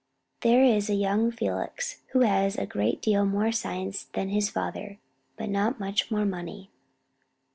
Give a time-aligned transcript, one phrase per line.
[0.41, 4.97] There is a young Felix, who has a great deal more science than his father,
[5.37, 6.71] but not much more money.